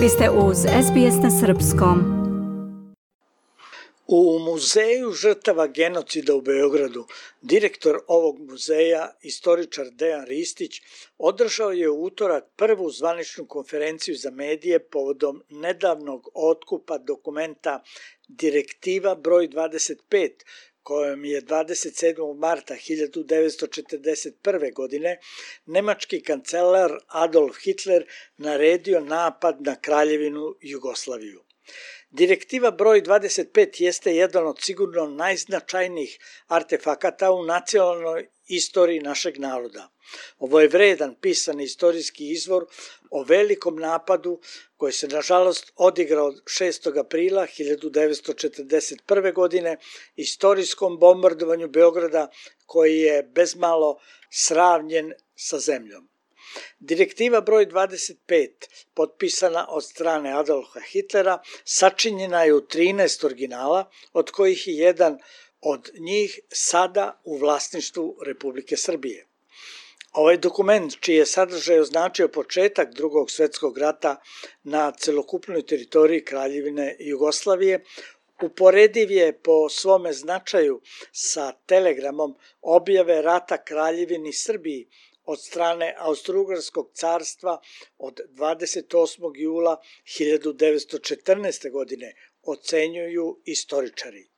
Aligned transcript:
Vi 0.00 0.08
ste 0.08 0.30
uz 0.30 0.56
SBS 0.58 1.16
na 1.22 1.30
Srpskom. 1.40 1.98
U 4.06 4.38
Muzeju 4.38 5.12
žrtava 5.12 5.66
genocida 5.66 6.34
u 6.34 6.40
Beogradu 6.40 7.06
direktor 7.42 7.98
ovog 8.06 8.40
muzeja, 8.40 9.12
istoričar 9.22 9.86
Dejan 9.90 10.26
Ristić, 10.26 10.80
održao 11.18 11.72
je 11.72 11.90
u 11.90 12.04
utorak 12.04 12.44
prvu 12.56 12.90
zvaničnu 12.90 13.46
konferenciju 13.46 14.14
za 14.14 14.30
medije 14.30 14.78
povodom 14.78 15.42
nedavnog 15.50 16.28
otkupa 16.34 16.98
dokumenta 16.98 17.82
Direktiva 18.28 19.14
broj 19.14 19.48
25 19.48 20.30
kojom 20.82 21.24
je 21.24 21.42
27. 21.42 22.38
marta 22.38 22.74
1941. 22.74 24.74
godine 24.74 25.18
nemački 25.66 26.22
kancelar 26.22 26.92
Adolf 27.06 27.56
Hitler 27.64 28.06
naredio 28.36 29.00
napad 29.00 29.56
na 29.60 29.80
kraljevinu 29.80 30.56
Jugoslaviju. 30.60 31.44
Direktiva 32.10 32.70
broj 32.70 33.02
25 33.02 33.82
jeste 33.82 34.16
jedan 34.16 34.46
od 34.46 34.56
sigurno 34.60 35.06
najznačajnijih 35.06 36.18
artefakata 36.46 37.32
u 37.32 37.44
nacionalnoj 37.44 38.28
istoriji 38.46 39.00
našeg 39.00 39.38
naroda. 39.38 39.90
Ovo 40.38 40.60
je 40.60 40.68
vredan 40.68 41.14
pisan 41.20 41.60
istorijski 41.60 42.30
izvor 42.30 42.66
o 43.10 43.22
velikom 43.22 43.76
napadu 43.76 44.40
koji 44.76 44.92
se 44.92 45.08
nažalost 45.08 45.72
odigrao 45.76 46.32
6. 46.32 46.98
aprila 46.98 47.46
1941. 47.58 49.32
godine 49.32 49.76
istorijskom 50.16 50.98
bombardovanju 50.98 51.68
Beograda 51.68 52.30
koji 52.66 52.98
je 52.98 53.22
bezmalo 53.22 53.98
sravnjen 54.30 55.12
sa 55.34 55.58
zemljom. 55.58 56.08
Direktiva 56.78 57.40
broj 57.40 57.66
25, 57.66 58.48
potpisana 58.94 59.66
od 59.68 59.84
strane 59.84 60.32
Adolfa 60.32 60.80
Hitlera, 60.80 61.38
sačinjena 61.64 62.44
je 62.44 62.54
u 62.54 62.60
13 62.60 63.24
originala, 63.26 63.90
od 64.12 64.30
kojih 64.30 64.68
je 64.68 64.74
jedan 64.74 65.18
od 65.60 65.90
njih 65.98 66.40
sada 66.48 67.20
u 67.24 67.38
vlasništvu 67.38 68.18
Republike 68.26 68.76
Srbije. 68.76 69.29
Ovaj 70.12 70.36
dokument, 70.36 70.94
čiji 71.00 71.16
je 71.16 71.26
sadržaj 71.26 71.80
označio 71.80 72.28
početak 72.28 72.94
drugog 72.94 73.30
svetskog 73.30 73.78
rata 73.78 74.16
na 74.62 74.92
celokupnoj 74.92 75.66
teritoriji 75.66 76.24
Kraljevine 76.24 76.96
Jugoslavije, 76.98 77.84
uporediv 78.42 79.10
je 79.10 79.38
po 79.38 79.68
svome 79.68 80.12
značaju 80.12 80.80
sa 81.12 81.52
telegramom 81.52 82.34
objave 82.60 83.22
rata 83.22 83.64
Kraljevini 83.64 84.32
Srbiji 84.32 84.88
od 85.24 85.40
strane 85.40 85.94
Austrougarskog 85.98 86.90
carstva 86.94 87.60
od 87.98 88.20
28. 88.30 89.32
jula 89.34 89.76
1914. 90.18 91.70
godine, 91.70 92.14
ocenjuju 92.42 93.40
istoričari. 93.44 94.29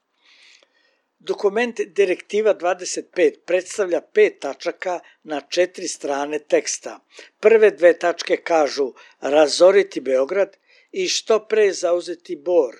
Dokument 1.24 1.80
Direktiva 1.80 2.52
25 2.54 3.36
predstavlja 3.46 4.00
pet 4.00 4.40
tačaka 4.40 5.00
na 5.22 5.40
četiri 5.40 5.88
strane 5.88 6.38
teksta. 6.38 6.98
Prve 7.40 7.70
dve 7.70 7.92
tačke 7.98 8.36
kažu 8.36 8.92
razoriti 9.20 10.00
Beograd 10.00 10.56
i 10.92 11.08
što 11.08 11.46
pre 11.46 11.72
zauzeti 11.72 12.36
Bor, 12.36 12.74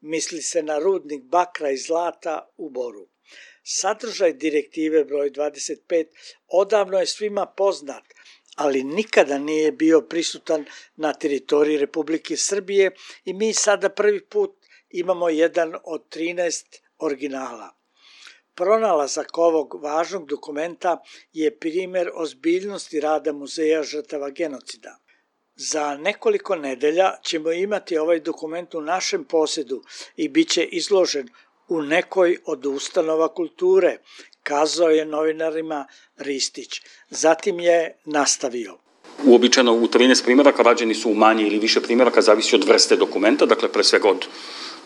misli 0.00 0.42
se 0.42 0.62
na 0.62 0.78
rudnik 0.78 1.22
bakra 1.22 1.70
i 1.70 1.76
zlata 1.76 2.52
u 2.56 2.70
Boru. 2.70 3.08
Sadržaj 3.62 4.32
direktive 4.32 5.04
broj 5.04 5.30
25 5.30 6.06
odavno 6.48 6.98
je 6.98 7.06
svima 7.06 7.46
poznat, 7.46 8.04
ali 8.56 8.84
nikada 8.84 9.38
nije 9.38 9.72
bio 9.72 10.00
prisutan 10.00 10.64
na 10.96 11.12
teritoriji 11.12 11.78
Republike 11.78 12.36
Srbije 12.36 12.90
i 13.24 13.32
mi 13.32 13.52
sada 13.52 13.88
prvi 13.88 14.24
put 14.24 14.56
imamo 14.90 15.28
jedan 15.28 15.74
od 15.84 16.16
13 16.16 16.64
originala. 16.98 17.77
Pronalazak 18.58 19.38
ovog 19.38 19.74
važnog 19.82 20.26
dokumenta 20.26 20.96
je 21.32 21.58
primer 21.58 22.10
ozbiljnosti 22.14 23.00
rada 23.00 23.32
Muzeja 23.32 23.82
žrtava 23.82 24.30
genocida. 24.30 24.96
Za 25.56 25.96
nekoliko 25.96 26.56
nedelja 26.56 27.12
ćemo 27.22 27.52
imati 27.52 27.98
ovaj 27.98 28.20
dokument 28.20 28.74
u 28.74 28.80
našem 28.80 29.24
posedu 29.24 29.82
i 30.16 30.28
bit 30.28 30.48
će 30.48 30.64
izložen 30.64 31.28
u 31.68 31.82
nekoj 31.82 32.36
od 32.46 32.66
ustanova 32.66 33.34
kulture, 33.34 33.96
kazao 34.42 34.90
je 34.90 35.04
novinarima 35.04 35.86
Ristić. 36.16 36.80
Zatim 37.10 37.60
je 37.60 37.96
nastavio. 38.04 38.78
Uobičajeno 39.26 39.72
u 39.72 39.88
13 39.88 40.24
primjeraka 40.24 40.62
rađeni 40.62 40.94
su 40.94 41.10
u 41.10 41.14
manje 41.14 41.46
ili 41.46 41.58
više 41.58 41.80
primjeraka, 41.80 42.22
zavisi 42.22 42.56
od 42.56 42.64
vrste 42.64 42.96
dokumenta, 42.96 43.46
dakle 43.46 43.72
pre 43.72 43.84
svega 43.84 44.08
od 44.08 44.26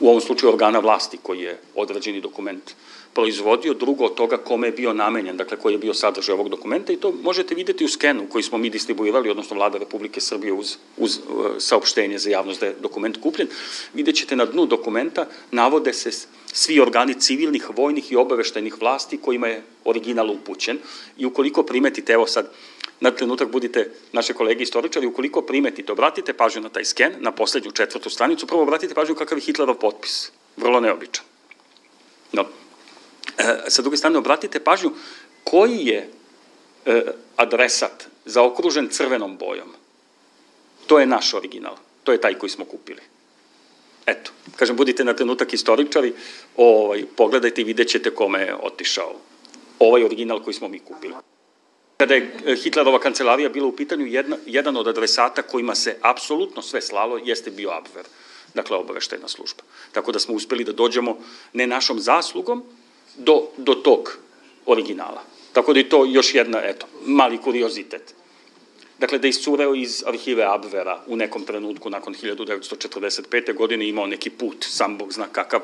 u 0.02 0.08
ovom 0.08 0.20
slučaju 0.20 0.52
organa 0.52 0.78
vlasti 0.78 1.18
koji 1.22 1.40
je 1.40 1.58
određeni 1.74 2.20
dokument 2.20 2.74
proizvodio, 3.14 3.74
drugo 3.74 4.04
od 4.04 4.14
toga 4.14 4.36
kome 4.36 4.68
je 4.68 4.72
bio 4.72 4.92
namenjen, 4.92 5.36
dakle 5.36 5.56
koji 5.56 5.74
je 5.74 5.78
bio 5.78 5.94
sadržaj 5.94 6.32
ovog 6.32 6.48
dokumenta 6.48 6.92
i 6.92 6.96
to 6.96 7.12
možete 7.22 7.54
videti 7.54 7.84
u 7.84 7.88
skenu 7.88 8.26
koji 8.28 8.42
smo 8.42 8.58
mi 8.58 8.70
distribuirali, 8.70 9.30
odnosno 9.30 9.56
vlada 9.56 9.78
Republike 9.78 10.20
Srbije 10.20 10.52
uz, 10.52 10.76
uz 10.96 11.18
uh, 11.18 11.46
saopštenje 11.58 12.18
za 12.18 12.30
javnost 12.30 12.60
da 12.60 12.66
je 12.66 12.76
dokument 12.80 13.16
kupljen. 13.22 13.48
Vidjet 13.94 14.16
ćete 14.16 14.36
na 14.36 14.44
dnu 14.44 14.66
dokumenta 14.66 15.26
navode 15.50 15.92
se 15.92 16.10
svi 16.52 16.80
organi 16.80 17.14
civilnih, 17.14 17.70
vojnih 17.76 18.12
i 18.12 18.16
obaveštajnih 18.16 18.80
vlasti 18.80 19.18
kojima 19.18 19.46
je 19.46 19.62
original 19.84 20.30
upućen 20.30 20.78
i 21.18 21.26
ukoliko 21.26 21.62
primetite, 21.62 22.12
evo 22.12 22.26
sad, 22.26 22.50
na 23.02 23.10
trenutak 23.10 23.50
budite 23.50 23.90
naše 24.12 24.32
kolege 24.32 24.62
istoričari, 24.62 25.06
ukoliko 25.06 25.42
primetite, 25.42 25.92
obratite 25.92 26.32
pažnju 26.32 26.62
na 26.62 26.68
taj 26.68 26.84
sken, 26.84 27.16
na 27.18 27.32
poslednju 27.32 27.70
četvrtu 27.70 28.10
stranicu, 28.10 28.46
prvo 28.46 28.62
obratite 28.62 28.94
pažnju 28.94 29.14
kakav 29.14 29.38
je 29.38 29.42
Hitlerov 29.42 29.74
potpis. 29.74 30.30
Vrlo 30.56 30.80
neobičan. 30.80 31.24
No. 32.32 32.46
E, 33.38 33.58
sa 33.68 33.82
druge 33.82 33.96
strane, 33.96 34.18
obratite 34.18 34.60
pažnju 34.60 34.92
koji 35.44 35.86
je 35.86 36.10
e, 36.86 37.02
adresat 37.36 38.06
zaokružen 38.24 38.88
crvenom 38.88 39.36
bojom. 39.36 39.74
To 40.86 41.00
je 41.00 41.06
naš 41.06 41.34
original. 41.34 41.76
To 42.04 42.12
je 42.12 42.20
taj 42.20 42.38
koji 42.38 42.50
smo 42.50 42.64
kupili. 42.64 43.02
Eto, 44.06 44.30
kažem, 44.56 44.76
budite 44.76 45.04
na 45.04 45.14
trenutak 45.14 45.52
istoričari, 45.52 46.14
ovaj, 46.56 47.04
pogledajte 47.16 47.60
i 47.60 47.64
vidjet 47.64 47.88
ćete 47.88 48.14
kome 48.14 48.40
je 48.40 48.54
otišao 48.54 49.14
ovaj 49.78 50.04
original 50.04 50.42
koji 50.42 50.54
smo 50.54 50.68
mi 50.68 50.78
kupili. 50.78 51.14
Kada 52.02 52.14
je 52.14 52.34
e, 52.46 52.56
Hitlerova 52.56 52.98
kancelarija 52.98 53.48
bila 53.48 53.66
u 53.66 53.76
pitanju, 53.76 54.06
jedna, 54.06 54.36
jedan 54.46 54.76
od 54.76 54.88
adresata 54.88 55.42
kojima 55.42 55.74
se 55.74 55.96
apsolutno 56.00 56.62
sve 56.62 56.80
slalo 56.82 57.18
jeste 57.24 57.50
bio 57.50 57.70
Abwehr, 57.70 58.04
dakle 58.54 58.76
obaveštajna 58.76 59.28
služba. 59.28 59.62
Tako 59.92 60.12
da 60.12 60.18
smo 60.18 60.34
uspeli 60.34 60.64
da 60.64 60.72
dođemo 60.72 61.18
ne 61.52 61.66
našom 61.66 62.00
zaslugom 62.00 62.64
do, 63.16 63.46
do 63.56 63.74
tog 63.74 64.18
originala. 64.66 65.22
Tako 65.52 65.72
da 65.72 65.78
je 65.78 65.88
to 65.88 66.04
još 66.04 66.34
jedna, 66.34 66.60
eto, 66.64 66.86
mali 67.06 67.38
kuriozitet. 67.38 68.14
Dakle, 68.98 69.18
da 69.18 69.28
iscureo 69.28 69.74
iz 69.74 70.02
arhive 70.06 70.44
Abvera 70.44 71.00
u 71.06 71.16
nekom 71.16 71.44
trenutku 71.44 71.90
nakon 71.90 72.14
1945. 72.14 73.54
godine 73.54 73.88
imao 73.88 74.06
neki 74.06 74.30
put, 74.30 74.66
sam 74.68 74.98
Bog 74.98 75.12
zna 75.12 75.26
kakav, 75.32 75.60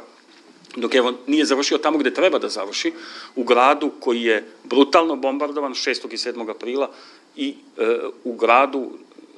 dok 0.77 0.95
evo 0.95 1.13
nije 1.27 1.45
završio 1.45 1.79
tamo 1.79 1.99
gde 1.99 2.15
treba 2.15 2.39
da 2.39 2.49
završi, 2.49 2.93
u 3.37 3.45
gradu 3.45 3.91
koji 4.01 4.23
je 4.23 4.47
brutalno 4.65 5.17
bombardovan 5.17 5.73
6. 5.73 5.91
i 6.11 6.17
7. 6.17 6.51
aprila 6.51 6.91
i 7.37 7.55
e, 7.79 7.99
u 8.25 8.33
gradu 8.33 8.91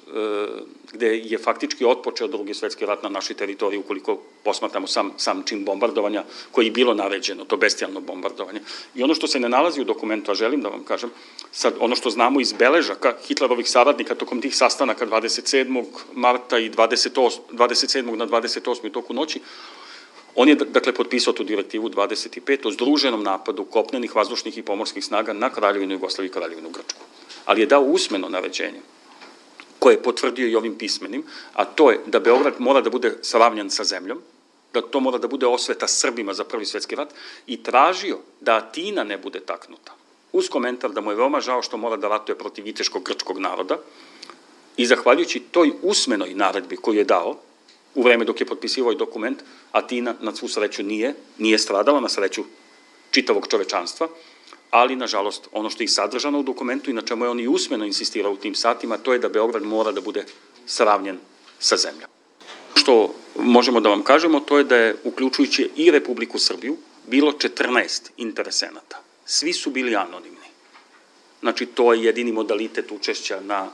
e, 0.08 0.70
gde 0.92 1.18
je 1.18 1.38
faktički 1.38 1.84
otpočeo 1.84 2.28
drugi 2.28 2.54
svetski 2.54 2.86
rat 2.86 3.02
na 3.02 3.08
našoj 3.08 3.36
teritoriji, 3.36 3.80
ukoliko 3.80 4.18
posmatramo 4.44 4.86
sam, 4.86 5.12
sam 5.16 5.42
čin 5.46 5.64
bombardovanja 5.64 6.24
koji 6.50 6.64
je 6.64 6.70
bilo 6.70 6.94
naređeno, 6.94 7.44
to 7.44 7.56
bestijalno 7.56 8.00
bombardovanje. 8.00 8.60
I 8.94 9.02
ono 9.02 9.14
što 9.14 9.26
se 9.26 9.40
ne 9.40 9.48
nalazi 9.48 9.80
u 9.80 9.84
dokumentu, 9.84 10.30
a 10.30 10.34
želim 10.34 10.62
da 10.62 10.68
vam 10.68 10.84
kažem, 10.84 11.10
sad 11.52 11.74
ono 11.80 11.96
što 11.96 12.10
znamo 12.10 12.40
iz 12.40 12.52
beležaka 12.52 13.14
Hitlerovih 13.26 13.70
saradnika 13.70 14.14
tokom 14.14 14.40
tih 14.40 14.56
sastanaka 14.56 15.06
27. 15.06 15.84
marta 16.14 16.58
i 16.58 16.70
28, 16.70 17.38
27. 17.52 18.16
na 18.16 18.26
28. 18.26 18.90
toku 18.90 19.14
noći, 19.14 19.40
On 20.34 20.48
je, 20.48 20.54
dakle, 20.54 20.92
potpisao 20.92 21.32
tu 21.32 21.44
direktivu 21.44 21.88
25 21.88 22.66
o 22.66 22.70
združenom 22.70 23.22
napadu 23.22 23.64
kopnenih, 23.64 24.14
vazdušnih 24.16 24.58
i 24.58 24.62
pomorskih 24.62 25.04
snaga 25.04 25.32
na 25.32 25.50
Kraljevinu 25.50 25.94
Jugoslaviju 25.94 26.30
i 26.30 26.32
Kraljevinu 26.32 26.70
Grčku. 26.70 27.04
Ali 27.44 27.60
je 27.60 27.66
dao 27.66 27.82
usmeno 27.82 28.28
naređenje 28.28 28.80
koje 29.78 29.94
je 29.94 30.02
potvrdio 30.02 30.48
i 30.48 30.56
ovim 30.56 30.78
pismenim, 30.78 31.24
a 31.52 31.64
to 31.64 31.90
je 31.90 32.00
da 32.06 32.20
Beograd 32.20 32.54
mora 32.58 32.80
da 32.80 32.90
bude 32.90 33.16
sravnjan 33.22 33.70
sa 33.70 33.84
zemljom, 33.84 34.20
da 34.74 34.82
to 34.82 35.00
mora 35.00 35.18
da 35.18 35.28
bude 35.28 35.46
osveta 35.46 35.88
Srbima 35.88 36.34
za 36.34 36.44
prvi 36.44 36.66
svetski 36.66 36.96
rat 36.96 37.14
i 37.46 37.62
tražio 37.62 38.18
da 38.40 38.56
Atina 38.56 39.04
ne 39.04 39.18
bude 39.18 39.40
taknuta. 39.40 39.92
Uz 40.32 40.48
komentar 40.48 40.90
da 40.90 41.00
mu 41.00 41.10
je 41.10 41.16
veoma 41.16 41.40
žao 41.40 41.62
što 41.62 41.76
mora 41.76 41.96
da 41.96 42.08
ratuje 42.08 42.38
protiv 42.38 42.64
viteškog 42.64 43.02
grčkog 43.02 43.38
naroda 43.38 43.78
i 44.76 44.86
zahvaljujući 44.86 45.40
toj 45.40 45.72
usmenoj 45.82 46.34
naredbi 46.34 46.76
koju 46.76 46.98
je 46.98 47.04
dao, 47.04 47.36
u 47.94 48.02
vreme 48.02 48.24
dok 48.24 48.40
je 48.40 48.46
potpisivao 48.46 48.94
dokument, 48.94 49.42
Atina 49.72 50.14
na 50.20 50.34
svu 50.34 50.48
sreću 50.48 50.82
nije, 50.82 51.14
nije 51.38 51.58
stradala, 51.58 52.00
na 52.00 52.08
sreću 52.08 52.44
čitavog 53.10 53.46
čovečanstva, 53.50 54.08
ali, 54.70 54.96
nažalost, 54.96 55.48
ono 55.52 55.70
što 55.70 55.82
je 55.82 55.88
sadržano 55.88 56.40
u 56.40 56.42
dokumentu 56.42 56.90
i 56.90 56.94
na 56.94 57.02
čemu 57.02 57.24
je 57.24 57.30
on 57.30 57.40
i 57.40 57.48
usmeno 57.48 57.84
insistirao 57.84 58.32
u 58.32 58.36
tim 58.36 58.54
satima, 58.54 58.98
to 58.98 59.12
je 59.12 59.18
da 59.18 59.28
Beograd 59.28 59.62
mora 59.62 59.92
da 59.92 60.00
bude 60.00 60.24
sravnjen 60.66 61.18
sa 61.58 61.76
zemljom. 61.76 62.10
što 62.74 63.14
možemo 63.36 63.80
da 63.80 63.88
vam 63.88 64.02
kažemo 64.02 64.40
to 64.40 64.58
je 64.58 64.64
da 64.64 64.76
je, 64.76 64.96
uključujući 65.04 65.70
i 65.76 65.90
Republiku 65.90 66.38
Srbiju, 66.38 66.76
bilo 67.06 67.32
14 67.32 68.10
interesenata. 68.16 69.02
Svi 69.26 69.52
su 69.52 69.70
bili 69.70 69.96
anonimni. 69.96 70.48
Znači, 71.40 71.66
to 71.66 71.92
je 71.92 72.04
jedini 72.04 72.32
modalitet 72.32 72.92
učešća 72.92 73.40
na 73.40 73.68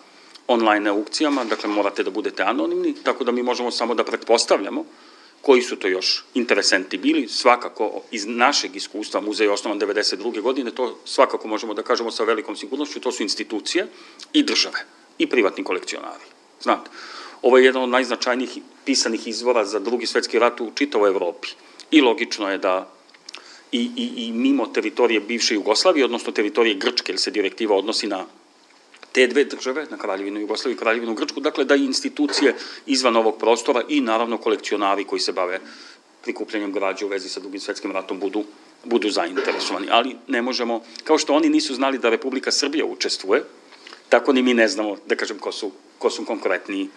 online 0.48 0.90
aukcijama, 0.90 1.44
dakle 1.44 1.68
morate 1.68 2.02
da 2.02 2.10
budete 2.10 2.42
anonimni, 2.42 2.94
tako 3.02 3.24
da 3.24 3.32
mi 3.32 3.42
možemo 3.42 3.70
samo 3.70 3.94
da 3.94 4.04
pretpostavljamo 4.04 4.84
koji 5.42 5.62
su 5.62 5.76
to 5.76 5.88
još 5.88 6.24
interesenti 6.34 6.98
bili, 6.98 7.28
svakako 7.28 8.02
iz 8.10 8.26
našeg 8.26 8.76
iskustva, 8.76 9.20
muzej 9.20 9.46
je 9.46 9.50
osnovan 9.50 9.80
92. 9.80 10.40
godine, 10.40 10.70
to 10.70 10.98
svakako 11.04 11.48
možemo 11.48 11.74
da 11.74 11.82
kažemo 11.82 12.10
sa 12.10 12.24
velikom 12.24 12.56
sigurnošću, 12.56 13.00
to 13.00 13.12
su 13.12 13.22
institucije 13.22 13.86
i 14.32 14.42
države 14.42 14.84
i 15.18 15.26
privatni 15.26 15.64
kolekcionari. 15.64 16.24
Znate, 16.62 16.90
ovo 17.42 17.58
je 17.58 17.64
jedan 17.64 17.82
od 17.82 17.88
najznačajnijih 17.88 18.58
pisanih 18.84 19.28
izvora 19.28 19.64
za 19.64 19.78
drugi 19.78 20.06
svetski 20.06 20.38
rat 20.38 20.60
u 20.60 20.72
čitavoj 20.74 21.08
Evropi. 21.08 21.48
I 21.90 22.00
logično 22.00 22.50
je 22.50 22.58
da 22.58 22.90
i, 23.72 23.90
i, 23.96 24.26
i 24.26 24.32
mimo 24.32 24.66
teritorije 24.66 25.20
bivše 25.20 25.54
Jugoslavije, 25.54 26.04
odnosno 26.04 26.32
teritorije 26.32 26.74
Grčke, 26.74 27.12
jer 27.12 27.20
se 27.20 27.30
direktiva 27.30 27.76
odnosi 27.76 28.06
na 28.06 28.24
te 29.16 29.26
dve 29.26 29.44
države, 29.44 29.86
na 29.90 29.96
Kraljevinu 29.96 30.40
Jugoslaviju 30.40 30.76
i 30.76 30.78
Kraljevinu 30.78 31.14
Grčku, 31.14 31.40
dakle 31.40 31.64
da 31.64 31.74
institucije 31.74 32.54
izvan 32.86 33.16
ovog 33.16 33.38
prostora 33.38 33.82
i 33.88 34.00
naravno 34.00 34.36
kolekcionari 34.38 35.04
koji 35.04 35.20
se 35.20 35.32
bave 35.32 35.60
prikupljanjem 36.22 36.72
građa 36.72 37.06
u 37.06 37.08
vezi 37.08 37.28
sa 37.28 37.40
drugim 37.40 37.60
svetskim 37.60 37.92
ratom 37.92 38.20
budu, 38.20 38.44
budu 38.84 39.10
zainteresovani. 39.10 39.88
Ali 39.90 40.16
ne 40.28 40.42
možemo, 40.42 40.82
kao 41.04 41.18
što 41.18 41.34
oni 41.34 41.48
nisu 41.48 41.74
znali 41.74 41.98
da 41.98 42.10
Republika 42.10 42.52
Srbija 42.52 42.84
učestvuje, 42.84 43.44
tako 44.08 44.32
ni 44.32 44.42
mi 44.42 44.54
ne 44.54 44.68
znamo, 44.68 44.96
da 45.06 45.16
kažem, 45.16 45.38
ko 45.38 45.52
su, 45.52 45.72
ko 45.98 46.10
su 46.10 46.24
konkretni 46.24 46.88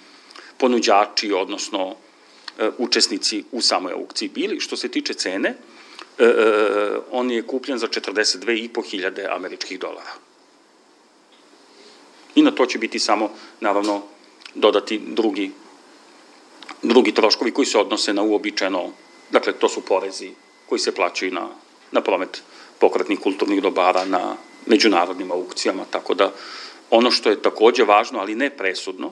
ponuđači, 0.57 1.31
odnosno 1.31 1.95
e, 1.95 2.69
učesnici 2.77 3.43
u 3.51 3.61
samoj 3.61 3.93
aukciji 3.93 4.29
bili. 4.29 4.59
Što 4.59 4.77
se 4.77 4.89
tiče 4.91 5.13
cene, 5.13 5.49
e, 5.49 6.23
e, 6.23 6.97
on 7.11 7.31
je 7.31 7.47
kupljen 7.47 7.77
za 7.77 7.87
42.500 7.87 9.35
američkih 9.35 9.79
dolara. 9.79 10.28
I 12.39 12.41
na 12.41 12.51
to 12.51 12.65
će 12.65 12.77
biti 12.79 12.99
samo, 12.99 13.29
naravno, 13.59 14.01
dodati 14.55 15.01
drugi, 15.07 15.51
drugi 16.81 17.11
troškovi 17.11 17.51
koji 17.51 17.65
se 17.65 17.77
odnose 17.77 18.13
na 18.13 18.23
uobičajeno, 18.23 18.91
dakle, 19.31 19.53
to 19.53 19.69
su 19.69 19.81
porezi 19.81 20.31
koji 20.69 20.79
se 20.79 20.95
plaćaju 20.95 21.33
na, 21.33 21.47
na 21.91 22.01
promet 22.01 22.41
pokretnih 22.79 23.19
kulturnih 23.19 23.61
dobara 23.61 24.05
na 24.05 24.35
međunarodnim 24.65 25.31
aukcijama, 25.31 25.85
tako 25.91 26.13
da 26.13 26.31
ono 26.89 27.11
što 27.11 27.29
je 27.29 27.41
takođe 27.41 27.83
važno, 27.83 28.19
ali 28.19 28.35
ne 28.35 28.49
presudno, 28.49 29.11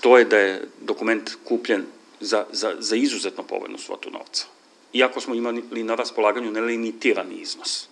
to 0.00 0.18
je 0.18 0.24
da 0.24 0.38
je 0.38 0.68
dokument 0.80 1.30
kupljen 1.44 1.86
za, 2.20 2.46
za, 2.52 2.74
za 2.78 2.96
izuzetno 2.96 3.42
povoljnu 3.42 3.78
svotu 3.78 4.10
novca. 4.10 4.46
Iako 4.92 5.20
smo 5.20 5.34
imali 5.34 5.84
na 5.84 5.94
raspolaganju 5.94 6.50
nelimitirani 6.50 7.34
iznos 7.34 7.88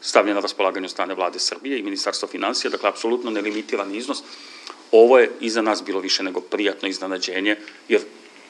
stavljen 0.00 0.34
na 0.34 0.40
raspolaganju 0.40 0.88
strane 0.88 1.14
vlade 1.14 1.38
Srbije 1.38 1.78
i 1.78 1.82
Ministarstva 1.82 2.28
financija, 2.28 2.70
dakle, 2.70 2.88
apsolutno 2.88 3.30
nelimitiran 3.30 3.94
iznos. 3.94 4.22
Ovo 4.92 5.18
je 5.18 5.30
i 5.40 5.50
za 5.50 5.62
nas 5.62 5.82
bilo 5.84 6.00
više 6.00 6.22
nego 6.22 6.40
prijatno 6.40 6.88
iznenađenje, 6.88 7.56
jer 7.88 8.00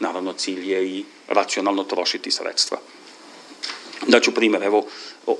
naravno 0.00 0.32
cilj 0.32 0.72
je 0.72 0.88
i 0.88 1.04
racionalno 1.28 1.84
trošiti 1.84 2.30
sredstva. 2.30 2.78
Daću 4.06 4.34
primer, 4.34 4.62
evo, 4.62 4.86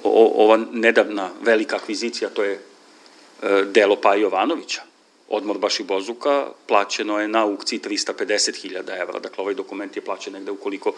ova 0.04 0.56
nedavna 0.72 1.30
velika 1.40 1.76
akvizicija, 1.76 2.30
to 2.30 2.42
je 2.42 2.52
e, 2.52 3.64
delo 3.64 3.96
Paja 3.96 4.20
Jovanovića, 4.20 4.82
odmor 5.28 5.58
baš 5.58 5.80
i 5.80 5.84
Bozuka, 5.84 6.48
plaćeno 6.66 7.20
je 7.20 7.28
na 7.28 7.42
aukciji 7.42 7.80
350.000 7.80 9.00
evra, 9.02 9.18
dakle 9.18 9.42
ovaj 9.42 9.54
dokument 9.54 9.96
je 9.96 10.04
plaćen 10.04 10.32
negde 10.32 10.50
ukoliko 10.50 10.92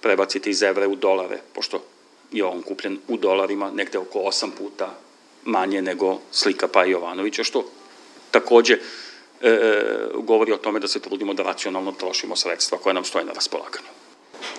prebacite 0.00 0.50
iz 0.50 0.62
evre 0.62 0.86
u 0.86 0.96
dolare, 0.96 1.38
pošto 1.54 1.82
je 2.32 2.44
on 2.44 2.62
kupljen 2.62 2.98
u 3.08 3.16
dolarima 3.16 3.70
negde 3.70 3.98
oko 3.98 4.18
8 4.18 4.50
puta 4.58 4.94
manje 5.44 5.82
nego 5.82 6.18
slika 6.30 6.68
Pa 6.68 6.84
Jovanovića, 6.84 7.44
što 7.44 7.64
takođe 8.30 8.74
e, 8.74 8.78
e, 9.48 9.84
govori 10.14 10.52
o 10.52 10.56
tome 10.56 10.80
da 10.80 10.88
se 10.88 11.00
trudimo 11.00 11.34
da 11.34 11.42
racionalno 11.42 11.92
trošimo 11.92 12.36
sredstva 12.36 12.78
koje 12.78 12.94
nam 12.94 13.04
stoje 13.04 13.24
na 13.24 13.32
raspolaganju. 13.32 13.88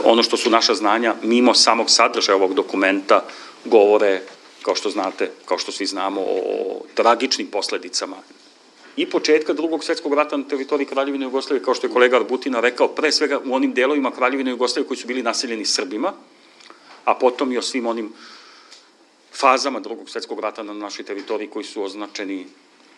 Ono 0.03 0.23
što 0.23 0.38
su 0.38 0.50
naša 0.50 0.75
znanja, 0.75 1.15
mimo 1.23 1.53
samog 1.53 1.89
sadržaja 1.89 2.35
ovog 2.35 2.53
dokumenta, 2.53 3.25
govore, 3.65 4.21
kao 4.62 4.75
što 4.75 4.89
znate, 4.89 5.31
kao 5.45 5.57
što 5.57 5.71
svi 5.71 5.85
znamo, 5.85 6.21
o 6.21 6.81
tragičnim 6.95 7.47
posledicama 7.47 8.18
i 8.95 9.06
početka 9.09 9.53
drugog 9.53 9.83
svetskog 9.83 10.13
rata 10.13 10.38
na 10.38 10.44
teritoriji 10.44 10.88
Kraljevine 10.88 11.25
Jugoslavije, 11.25 11.63
kao 11.63 11.73
što 11.75 11.88
je 11.88 11.94
kolega 11.94 12.18
Arbutina 12.18 12.59
rekao, 12.59 12.88
pre 12.88 13.12
svega 13.12 13.39
u 13.45 13.53
onim 13.53 13.73
delovima 13.73 14.12
Kraljevine 14.12 14.51
Jugoslavije 14.51 14.88
koji 14.88 14.97
su 14.97 15.07
bili 15.07 15.23
naseljeni 15.23 15.65
Srbima, 15.65 16.13
a 17.06 17.15
potom 17.15 17.51
i 17.51 17.57
o 17.57 17.62
svim 17.62 17.86
onim 17.86 18.13
fazama 19.33 19.80
drugog 19.80 20.09
svetskog 20.09 20.39
rata 20.39 20.63
na 20.63 20.74
našoj 20.74 21.06
teritoriji 21.06 21.50
koji 21.50 21.65
su 21.65 21.83
označeni 21.83 22.45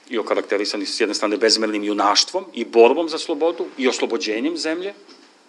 i 0.09 0.17
okarakterisani 0.17 0.85
s 0.85 0.99
jedne 0.99 1.15
strane 1.15 1.37
bezmernim 1.37 1.83
junaštvom 1.83 2.45
i 2.53 2.65
borbom 2.65 3.09
za 3.09 3.17
slobodu 3.17 3.65
i 3.77 3.87
oslobođenjem 3.87 4.57
zemlje 4.57 4.93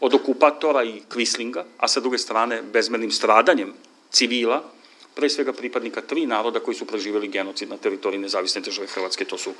od 0.01 0.15
okupatora 0.15 0.85
i 0.85 1.03
kvislinga, 1.09 1.65
a 1.79 1.89
sa 1.89 2.01
druge 2.01 2.19
strane 2.19 2.63
bezmernim 2.63 3.11
stradanjem 3.11 3.73
civila, 4.11 4.63
pre 5.15 5.31
svega 5.31 5.53
pripadnika 5.53 6.01
tri 6.03 6.27
naroda 6.27 6.61
koji 6.61 6.75
su 6.75 6.87
preživeli 6.87 7.29
genocid 7.29 7.71
na 7.71 7.77
teritoriji 7.77 8.21
nezavisne 8.21 8.61
države 8.61 8.87
Hrvatske, 8.87 9.25
to 9.25 9.39
su 9.39 9.53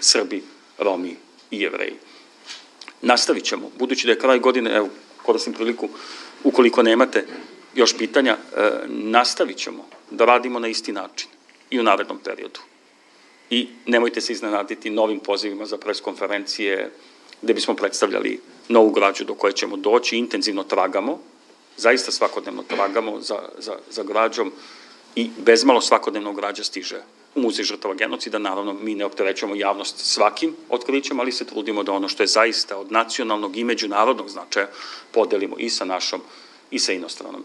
Srbi, 0.00 0.42
Romi 0.78 1.16
i 1.50 1.60
Jevreji. 1.60 1.94
Nastavit 3.02 3.44
ćemo, 3.44 3.70
budući 3.78 4.06
da 4.06 4.12
je 4.12 4.18
kraj 4.18 4.38
godine, 4.38 4.76
evo, 4.76 4.88
koristim 5.22 5.52
priliku, 5.52 5.88
ukoliko 6.44 6.82
nemate 6.82 7.26
još 7.74 7.96
pitanja, 7.98 8.36
e, 8.56 8.70
nastavit 8.88 9.56
ćemo 9.56 9.84
da 10.10 10.24
radimo 10.24 10.58
na 10.58 10.68
isti 10.68 10.92
način 10.92 11.28
i 11.70 11.80
u 11.80 11.82
narednom 11.82 12.18
periodu. 12.24 12.60
I 13.50 13.68
nemojte 13.86 14.20
se 14.20 14.32
iznenaditi 14.32 14.90
novim 14.90 15.20
pozivima 15.20 15.66
za 15.66 15.76
preskonferencije 15.76 16.92
gde 17.42 17.54
bismo 17.54 17.74
predstavljali 17.74 18.40
novu 18.68 18.90
građu 18.90 19.24
do 19.24 19.34
koje 19.34 19.52
ćemo 19.52 19.76
doći, 19.76 20.16
intenzivno 20.16 20.64
tragamo, 20.64 21.18
zaista 21.76 22.12
svakodnevno 22.12 22.62
tragamo 22.62 23.20
za, 23.20 23.38
za, 23.58 23.76
za 23.90 24.02
građom 24.02 24.52
i 25.14 25.30
bezmalo 25.38 25.80
svakodnevno 25.80 26.32
građa 26.32 26.64
stiže 26.64 27.02
u 27.34 27.40
muzej 27.40 27.64
žrtava 27.64 27.94
genocida. 27.94 28.38
Naravno, 28.38 28.72
mi 28.72 28.94
ne 28.94 29.04
opterećamo 29.04 29.54
javnost 29.54 29.98
svakim 29.98 30.56
otkrićem, 30.68 31.20
ali 31.20 31.32
se 31.32 31.44
trudimo 31.44 31.82
da 31.82 31.92
ono 31.92 32.08
što 32.08 32.22
je 32.22 32.26
zaista 32.26 32.76
od 32.76 32.92
nacionalnog 32.92 33.56
i 33.56 33.64
međunarodnog 33.64 34.28
značaja 34.28 34.68
podelimo 35.10 35.56
i 35.58 35.70
sa 35.70 35.84
našom 35.84 36.20
i 36.70 36.78
sa 36.78 36.92
inostranom 36.92 37.44